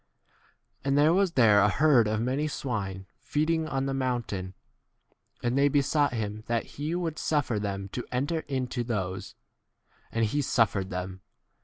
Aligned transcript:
And 0.83 0.97
there 0.97 1.13
was 1.13 1.33
there 1.33 1.59
a 1.59 1.69
herd 1.69 2.07
of 2.07 2.19
many 2.21 2.47
swine 2.47 3.05
feeding 3.19 3.67
on 3.67 3.85
the 3.85 3.93
mountain, 3.93 4.55
and 5.43 5.55
they 5.55 5.67
besought 5.67 6.11
him 6.13 6.43
that 6.47 6.63
he 6.79 6.95
would 6.95 7.19
suffer 7.19 7.59
them 7.59 7.87
to 7.89 8.03
enter 8.11 8.39
into 8.47 8.83
those; 8.83 9.35
and 10.11 10.25
he 10.25 10.39
88 10.39 10.41
suffered 10.41 10.89
them. 10.89 11.21